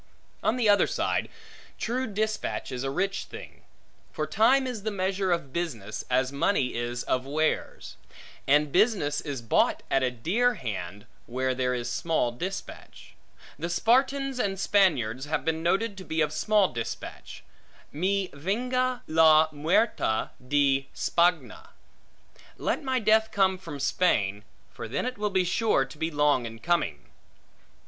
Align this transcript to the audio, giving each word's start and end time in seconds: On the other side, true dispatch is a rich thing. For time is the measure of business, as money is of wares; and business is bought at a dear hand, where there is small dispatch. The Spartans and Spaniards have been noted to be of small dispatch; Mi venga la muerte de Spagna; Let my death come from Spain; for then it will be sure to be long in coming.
On 0.41 0.55
the 0.55 0.67
other 0.67 0.87
side, 0.87 1.29
true 1.77 2.07
dispatch 2.07 2.71
is 2.71 2.83
a 2.83 2.89
rich 2.89 3.25
thing. 3.25 3.61
For 4.11 4.25
time 4.25 4.65
is 4.65 4.81
the 4.81 4.89
measure 4.89 5.31
of 5.31 5.53
business, 5.53 6.03
as 6.09 6.31
money 6.31 6.73
is 6.73 7.03
of 7.03 7.27
wares; 7.27 7.97
and 8.47 8.71
business 8.71 9.21
is 9.21 9.43
bought 9.43 9.83
at 9.91 10.01
a 10.01 10.09
dear 10.09 10.55
hand, 10.55 11.05
where 11.27 11.53
there 11.53 11.75
is 11.75 11.87
small 11.87 12.31
dispatch. 12.31 13.13
The 13.59 13.69
Spartans 13.69 14.39
and 14.39 14.59
Spaniards 14.59 15.25
have 15.25 15.45
been 15.45 15.61
noted 15.61 15.95
to 15.99 16.03
be 16.03 16.19
of 16.21 16.33
small 16.33 16.69
dispatch; 16.69 17.43
Mi 17.91 18.31
venga 18.33 19.03
la 19.05 19.49
muerte 19.51 20.29
de 20.47 20.87
Spagna; 20.95 21.67
Let 22.57 22.81
my 22.83 22.97
death 22.97 23.29
come 23.31 23.59
from 23.59 23.79
Spain; 23.79 24.43
for 24.71 24.87
then 24.87 25.05
it 25.05 25.19
will 25.19 25.29
be 25.29 25.45
sure 25.45 25.85
to 25.85 25.97
be 25.99 26.09
long 26.09 26.47
in 26.47 26.57
coming. 26.57 27.05